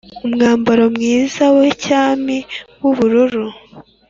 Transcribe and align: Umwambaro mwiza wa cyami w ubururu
Umwambaro 0.25 0.83
mwiza 0.95 1.43
wa 1.55 1.67
cyami 1.85 2.37
w 2.79 2.83
ubururu 2.91 3.45